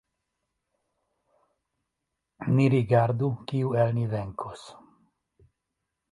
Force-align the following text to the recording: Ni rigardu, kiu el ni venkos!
Ni 2.55 2.65
rigardu, 2.73 3.27
kiu 3.51 3.75
el 3.81 3.93
ni 3.99 4.07
venkos! 4.13 4.63